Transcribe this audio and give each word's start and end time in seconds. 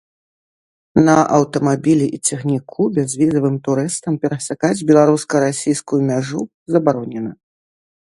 На 1.07 1.17
аўтамабілі 1.37 2.07
і 2.19 2.21
цягніку 2.31 2.81
бязвізавым 2.97 3.55
турыстам 3.69 4.13
перасякаць 4.27 4.75
беларуска-расійскую 4.91 6.01
мяжу 6.13 6.41
забаронена. 6.77 7.31